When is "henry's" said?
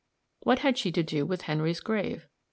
1.43-1.79